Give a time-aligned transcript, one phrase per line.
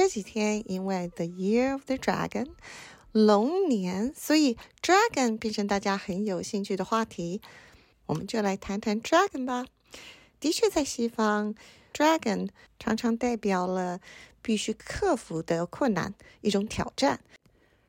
[0.00, 2.46] 这几天因为 The Year of the Dragon
[3.12, 7.42] 龙年，所以 Dragon 变成大家很有兴趣的话题。
[8.06, 9.66] 我们就来谈谈 Dragon 吧。
[10.40, 11.54] 的确，在西方
[11.92, 14.00] ，Dragon 常常代表了
[14.40, 17.20] 必须克服的困难，一种挑战，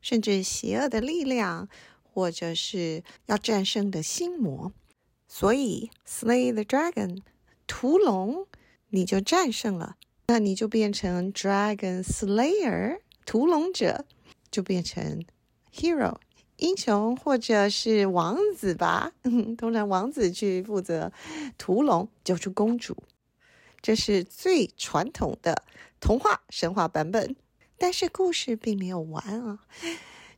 [0.00, 1.68] 甚至邪恶的力量，
[2.04, 4.72] 或者是要战胜的心魔。
[5.26, 7.22] 所以，Slay the Dragon，
[7.66, 8.46] 屠龙，
[8.90, 9.96] 你就战胜了，
[10.28, 14.04] 那你就变成 Dragon Slayer，屠龙者，
[14.50, 15.24] 就变成
[15.72, 16.16] Hero。
[16.56, 19.12] 英雄或者是王子吧，
[19.58, 21.12] 通常王子去负责
[21.58, 22.96] 屠龙救出公主，
[23.82, 25.62] 这是最传统的
[26.00, 27.36] 童话神话版本。
[27.78, 29.58] 但是故事并没有完啊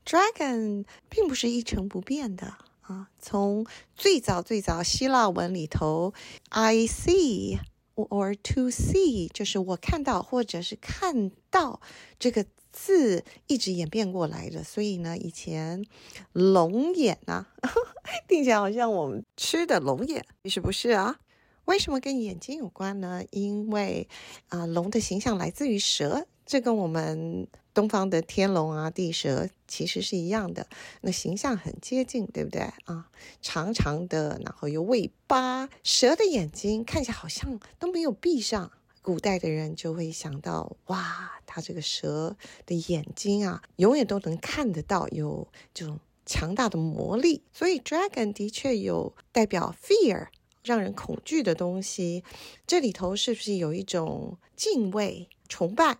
[0.04, 3.08] ，Dragon 并不是一成不变的啊。
[3.20, 3.64] 从
[3.94, 6.12] 最早最早希腊文里头
[6.48, 7.58] ，I see
[8.06, 11.80] or to see 就是我看到或者是看到
[12.18, 12.46] 这个。
[12.70, 15.84] 字一直演变过来的，所以呢，以前
[16.32, 17.48] 龙眼啊，
[18.28, 21.18] 听起来好像我们吃的龙眼，其实不是啊。
[21.64, 23.24] 为什么跟眼睛有关呢？
[23.30, 24.06] 因为
[24.48, 30.66] 啊，龙的形象来自于蛇，这跟我们东方的天龙啊、地蛇其实是一样的，
[31.02, 33.10] 那形象很接近，对不对啊？
[33.42, 38.72] 长长的，然后有尾巴，蛇的眼睛看起来好像都没有闭上。
[39.02, 47.42] 古代的人就会想到，哇，它这个蛇的眼睛啊，永远都能看得到，有这种强大的魔力。
[47.52, 50.28] 所以，dragon 的确有代表 fear，
[50.64, 52.24] 让人恐惧的东西。
[52.66, 55.98] 这里头是不是有一种敬畏、崇拜？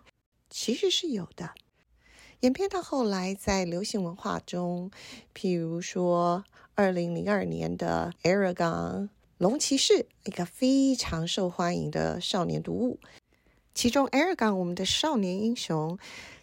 [0.49, 1.51] 其实是有的。
[2.41, 4.91] 演变到后来，在流行文化中，
[5.35, 6.43] 譬如说，
[6.75, 9.09] 二零零二年的 Aragon。
[9.37, 12.99] 龙骑士，一个非常受欢迎的少年读物。
[13.73, 15.97] 其中，Aragon 我们的少年英雄，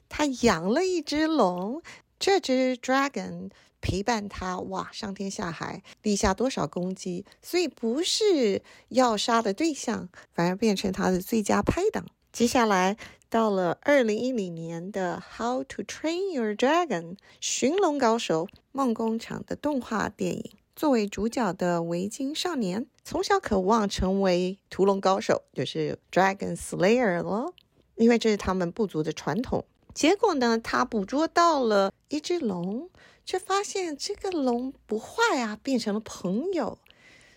[0.08, 1.82] 他养了一只龙，
[2.18, 3.50] 这只 Dragon
[3.82, 12.06] 陪伴他，哇，上天下海，立下多少功绩，所以不是要杀的对象，反而变成他的最佳拍档。
[12.36, 12.98] 接下来
[13.30, 20.50] 到了二零一零年的《How to Train Your Dragon》寻龙高手梦工厂的动画电影。
[20.74, 27.54] 作为主角的维京少年，从小渴望成为屠龙高手，就是 Dragon Slayer 了，
[27.94, 29.64] 因为这是他们部族的传统。
[29.94, 32.90] 结果呢，他捕捉到了一只龙，
[33.24, 36.76] 却发现这个龙不坏啊，变成了朋友。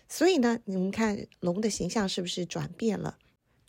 [0.06, 3.16] 所以呢，你们看龙的形象是不是转变了？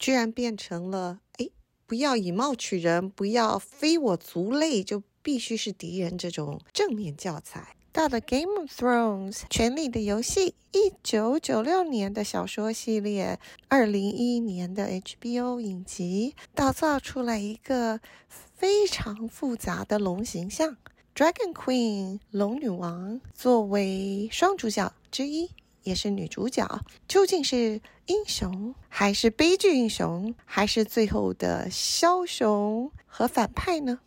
[0.02, 1.48] 居然变成了哎，
[1.86, 7.76] 不要以貌取人，不要非我族类，就必须是敌人这种正面教材。
[7.92, 20.78] 到了《Game of Thrones》权力的游戏，一九九六年的小说系列，二零一一年的 HBO 影集，打造出来一个非常复杂的龙形象
[21.14, 25.52] ，Dragon Queen 龙女王作为双主角之一，
[25.84, 26.68] 也是女主角，
[27.08, 34.00] 究竟是英雄还是悲剧英雄，还是最后的枭雄和反派呢？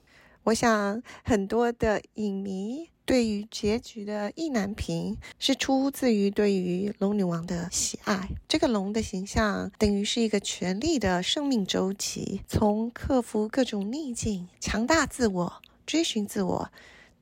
[0.44, 2.90] 我想很多的影迷。
[3.06, 8.30] 对于结局的意难平，是出自于对于龙女王的喜爱。
[8.48, 16.72] 这个龙的形象等于是一个权力的生命周期，从克服各种逆境、强大自我、追寻自我，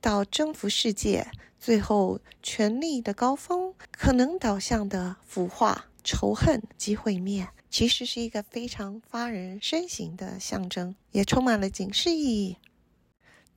[0.01, 1.27] 到征服世界，
[1.59, 12.57] 最后权力的高峰可能导向的腐化、仇恨及毁灭，其实是一个非常发人深省的象征，也充满了警示意义。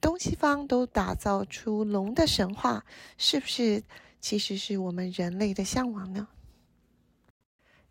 [0.02, 2.86] 东西方都打造出龙的神话，
[3.18, 3.84] 是不是
[4.20, 6.28] 其实是我们人类的向往呢？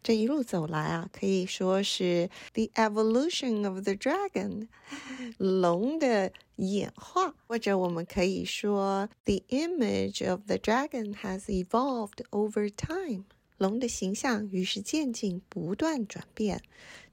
[0.03, 4.69] 这一路走来啊，可以说是 the evolution of the dragon，
[5.39, 13.25] 龙的演化，或者我们可以说 the image of the dragon has evolved over time。
[13.57, 16.61] 龙的形象与时渐进，不断转变，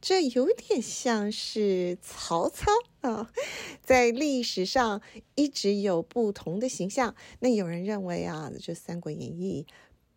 [0.01, 2.65] 这有点像是曹操
[3.01, 3.31] 啊，
[3.83, 5.01] 在历史上
[5.35, 7.15] 一直有不同的形象。
[7.39, 9.67] 那有人认为啊，这《三国演义》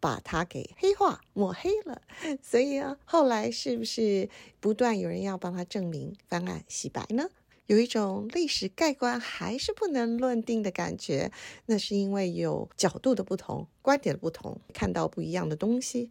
[0.00, 2.00] 把他给黑化、抹黑了，
[2.42, 7.28] 所以啊，后来是不是不断有人要帮他证明、翻案、洗白呢？
[7.66, 11.32] 有一种历史盖棺还是不能论定的感觉，
[11.66, 16.10] 那是因为有角度的不同、观点的不同，看到不一样的东西。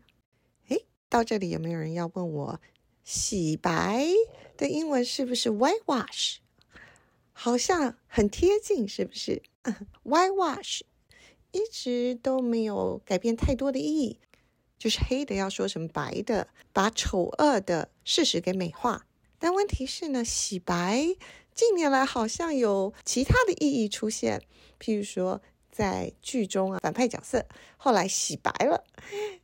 [0.69, 2.61] 诶，到这里有没有人要问我，
[3.03, 4.07] 洗白
[4.57, 6.37] 的英文是不是 whitewash？
[7.31, 9.43] 好像很贴近，是不是？
[10.03, 10.81] whitewash
[11.51, 14.19] 一直都没有改变太多的意义，
[14.79, 19.05] 就是黑的要说成白的，把丑恶的事实给美化。
[19.37, 21.15] 但问题是呢，洗白
[21.55, 24.41] 近年来好像有其他的意义出现，
[24.79, 25.41] 譬如说。
[25.75, 27.43] 在剧中啊，反派角色
[27.77, 28.83] 后来洗白了，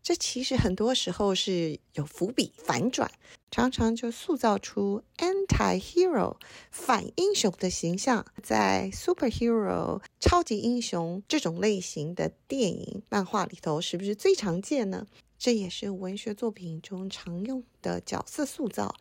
[0.04, 3.10] 这其实很多时候是有伏笔反转，
[3.50, 6.38] 常常就塑造出 anti-hero
[6.70, 8.24] 反英雄的形象。
[8.44, 15.08] 在 superhero 超级英雄这种类型的电影、漫画里头，是不是最常见呢？
[15.40, 18.94] 这也是文学作品中常用的角色塑造，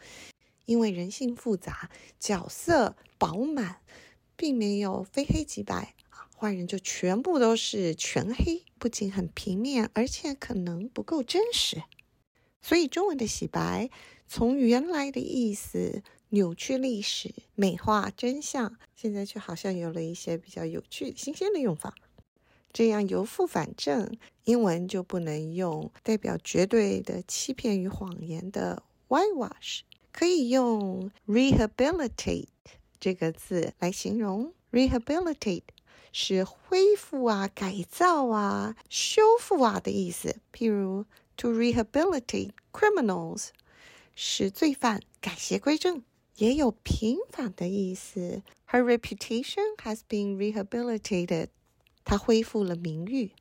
[0.69, 3.81] 因为人性复杂，角色饱满，
[4.37, 6.29] 并没有非黑即白啊。
[6.37, 11.83] 坏人就全部都是全黑，不仅很平面，而且可能不够真实。
[12.61, 13.89] 所以中文的洗白，
[14.27, 21.95] 从原来的意思扭曲历史、美化真相，现在却好像有了一些比较有趣、新鲜的用法。
[22.71, 29.81] 这样由负反正，英文就不能用代表绝对的欺骗与谎言的 whitewash，
[30.18, 32.48] 可以用 rehabilitate
[33.00, 35.64] 这个字来形容 rehabilitate。
[36.16, 40.38] 是恢复啊、改造啊、修复啊的意思。
[40.54, 43.48] 譬如，to rehabilitate criminals，
[44.14, 46.04] 使罪犯改邪归正，
[46.36, 48.44] 也有平反的意思。
[48.70, 51.48] Her reputation has been rehabilitated，
[52.06, 53.32] 她恢复了名誉。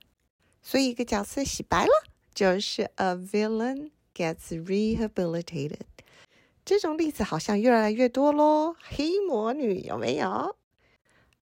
[0.62, 1.92] 所以，一个角色洗白了，
[2.34, 5.80] 就是 a villain gets rehabilitated。
[6.67, 8.75] 这种例子好像越来越多喽。
[8.81, 10.57] 黑魔女有没有？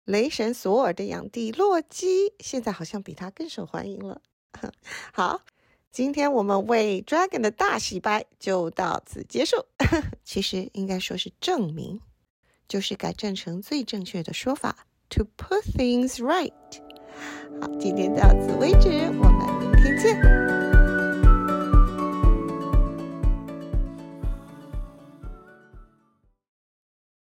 [0.07, 4.23] 雷神索尔的养弟洛基，现在好像比他更受欢迎了。
[5.13, 5.43] 好，
[5.93, 9.67] 今天我们为 Dragon 的大洗白就到此结束。
[10.25, 12.01] 其实应该说是证明，
[12.67, 16.51] 就是改正成最正确的说法，to put things right。
[17.61, 18.89] 好，今天到此为止。
[18.89, 20.50] 我们明天见